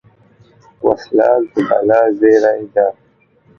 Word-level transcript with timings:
وسله 0.85 1.29
د 1.51 1.53
بلا 1.67 2.01
زېری 2.19 2.63
ده 2.73 2.87